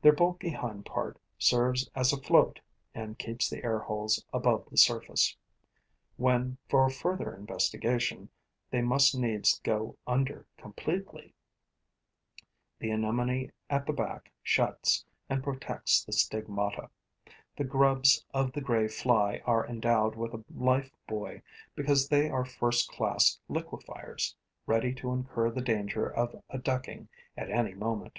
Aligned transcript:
Their 0.00 0.10
bulky 0.12 0.50
hind 0.50 0.86
part 0.86 1.20
serves 1.38 1.88
as 1.94 2.12
a 2.12 2.20
float 2.20 2.58
and 2.96 3.16
keeps 3.16 3.48
the 3.48 3.62
air 3.62 3.78
holes 3.78 4.24
above 4.34 4.68
the 4.68 4.76
surface. 4.76 5.36
When, 6.16 6.58
for 6.68 6.90
further 6.90 7.32
investigation, 7.32 8.28
they 8.72 8.82
must 8.82 9.16
needs 9.16 9.60
go 9.60 9.96
under 10.04 10.48
completely, 10.58 11.32
the 12.80 12.90
anemone 12.90 13.52
at 13.70 13.86
the 13.86 13.92
back 13.92 14.32
shuts 14.42 15.04
and 15.28 15.44
protects 15.44 16.02
the 16.04 16.10
stigmata. 16.12 16.90
The 17.56 17.62
grubs 17.62 18.24
of 18.34 18.50
the 18.50 18.60
gray 18.60 18.88
fly 18.88 19.42
are 19.44 19.64
endowed 19.64 20.16
with 20.16 20.34
a 20.34 20.44
life 20.52 20.90
buoy 21.06 21.40
because 21.76 22.08
they 22.08 22.28
are 22.28 22.44
first 22.44 22.90
class 22.90 23.38
liquefiers, 23.48 24.34
ready 24.66 24.92
to 24.94 25.12
incur 25.12 25.52
the 25.52 25.60
danger 25.62 26.08
of 26.12 26.34
a 26.50 26.58
ducking 26.58 27.08
at 27.36 27.48
any 27.48 27.74
moment. 27.74 28.18